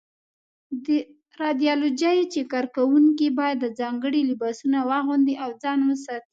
د 0.85 0.87
رادیالوجۍ 1.41 2.19
کارکوونکي 2.53 3.27
باید 3.39 3.73
ځانګړي 3.79 4.21
لباسونه 4.29 4.77
واغوندي 4.89 5.35
او 5.43 5.49
ځان 5.63 5.79
وساتي. 5.89 6.29